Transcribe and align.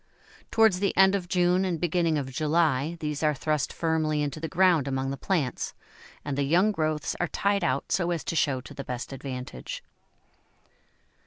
Towards 0.49 0.79
the 0.79 0.97
end 0.97 1.13
of 1.13 1.27
June 1.27 1.63
and 1.63 1.79
beginning 1.79 2.17
of 2.17 2.31
July 2.33 2.97
these 3.01 3.21
are 3.21 3.35
thrust 3.35 3.71
firmly 3.71 4.23
into 4.23 4.39
the 4.39 4.47
ground 4.47 4.87
among 4.87 5.11
the 5.11 5.15
plants, 5.15 5.75
and 6.25 6.35
the 6.35 6.41
young 6.41 6.71
growths 6.71 7.15
are 7.19 7.27
tied 7.27 7.63
out 7.63 7.91
so 7.91 8.09
as 8.09 8.23
to 8.23 8.35
show 8.35 8.61
to 8.61 8.73
the 8.73 8.83
best 8.83 9.13
advantage. 9.13 9.83